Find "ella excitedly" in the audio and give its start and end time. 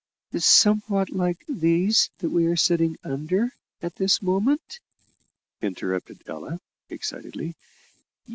6.25-7.53